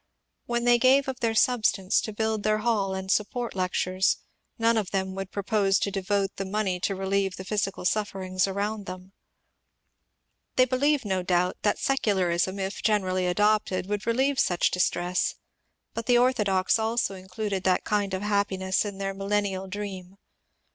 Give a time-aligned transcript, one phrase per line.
[0.47, 4.17] When they gave of their substance to build their haU and support lectures,
[4.57, 8.87] none of them woidd propose to devote the money to relieve the physical sufferings around
[8.87, 9.13] them.
[10.55, 15.35] They believed no doubt that secularism if generally adopted would relieve such dis tress,
[15.93, 20.15] but the orthodox also included that kind of happiness in their millennial dream.